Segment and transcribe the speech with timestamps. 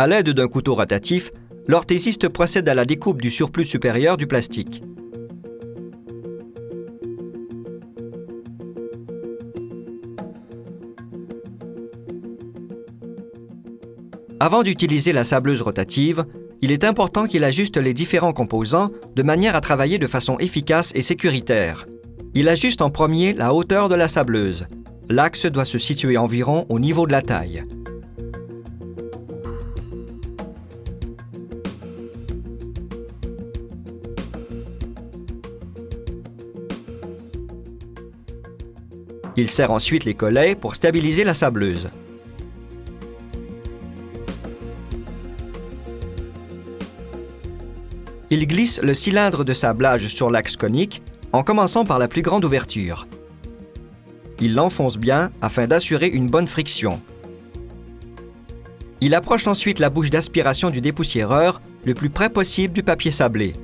[0.00, 1.30] À l'aide d'un couteau rotatif,
[1.66, 4.82] l'orthésiste procède à la découpe du surplus supérieur du plastique.
[14.40, 16.24] Avant d'utiliser la sableuse rotative,
[16.62, 20.92] il est important qu'il ajuste les différents composants de manière à travailler de façon efficace
[20.94, 21.86] et sécuritaire.
[22.32, 24.66] Il ajuste en premier la hauteur de la sableuse.
[25.10, 27.66] L'axe doit se situer environ au niveau de la taille.
[39.36, 41.90] Il serre ensuite les collets pour stabiliser la sableuse.
[48.30, 52.44] Il glisse le cylindre de sablage sur l'axe conique en commençant par la plus grande
[52.44, 53.06] ouverture.
[54.40, 57.00] Il l'enfonce bien afin d'assurer une bonne friction.
[59.00, 63.54] Il approche ensuite la bouche d'aspiration du dépoussiéreur le plus près possible du papier sablé.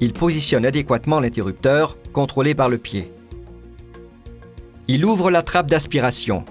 [0.00, 3.10] Il positionne adéquatement l'interrupteur, contrôlé par le pied.
[4.88, 6.44] Il ouvre la trappe d'aspiration.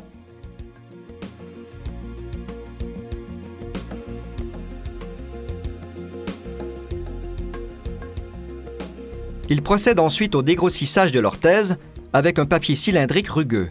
[9.47, 11.77] Il procède ensuite au dégrossissage de l'orthèse
[12.13, 13.69] avec un papier cylindrique rugueux.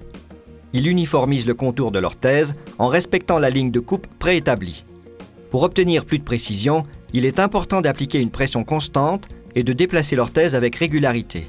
[0.72, 4.84] Il uniformise le contour de l'orthèse en respectant la ligne de coupe préétablie.
[5.50, 10.16] Pour obtenir plus de précision, il est important d'appliquer une pression constante et de déplacer
[10.16, 11.46] l'orthèse avec régularité.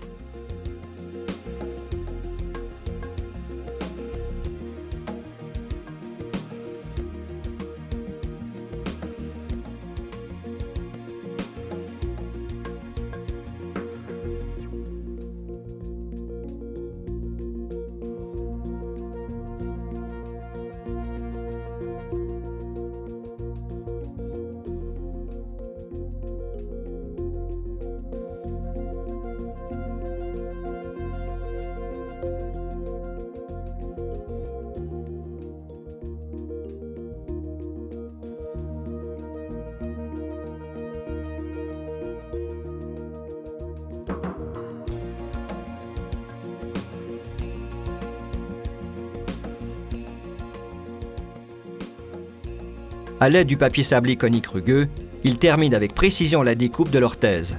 [53.20, 54.90] À l'aide du papier sablé conique rugueux,
[55.24, 57.58] il termine avec précision la découpe de l'orthèse.